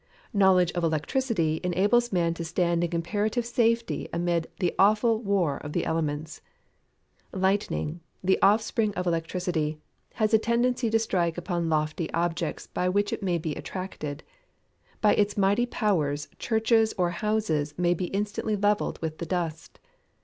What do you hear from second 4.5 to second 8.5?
the awful war of the elements. Lightning, the